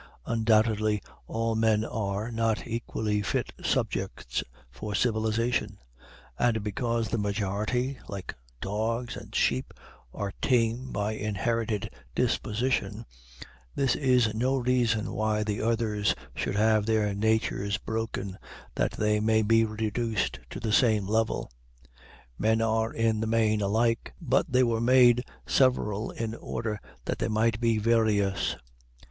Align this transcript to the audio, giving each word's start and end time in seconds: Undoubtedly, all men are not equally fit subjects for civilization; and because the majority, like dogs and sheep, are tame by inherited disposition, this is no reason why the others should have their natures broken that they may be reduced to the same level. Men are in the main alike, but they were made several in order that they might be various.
Undoubtedly, 0.25 0.99
all 1.27 1.53
men 1.53 1.85
are 1.85 2.31
not 2.31 2.65
equally 2.65 3.21
fit 3.21 3.51
subjects 3.63 4.43
for 4.71 4.95
civilization; 4.95 5.77
and 6.39 6.63
because 6.63 7.09
the 7.09 7.19
majority, 7.19 7.99
like 8.07 8.33
dogs 8.61 9.15
and 9.15 9.35
sheep, 9.35 9.75
are 10.11 10.33
tame 10.41 10.91
by 10.91 11.11
inherited 11.11 11.91
disposition, 12.15 13.05
this 13.75 13.95
is 13.95 14.33
no 14.33 14.55
reason 14.57 15.11
why 15.13 15.43
the 15.43 15.61
others 15.61 16.15
should 16.35 16.55
have 16.55 16.87
their 16.87 17.13
natures 17.13 17.77
broken 17.77 18.39
that 18.73 18.93
they 18.93 19.19
may 19.19 19.43
be 19.43 19.63
reduced 19.63 20.39
to 20.49 20.59
the 20.59 20.73
same 20.73 21.05
level. 21.05 21.51
Men 22.39 22.59
are 22.59 22.91
in 22.91 23.19
the 23.19 23.27
main 23.27 23.61
alike, 23.61 24.15
but 24.19 24.51
they 24.51 24.63
were 24.63 24.81
made 24.81 25.23
several 25.45 26.09
in 26.09 26.33
order 26.33 26.81
that 27.05 27.19
they 27.19 27.27
might 27.27 27.59
be 27.59 27.77
various. 27.77 28.55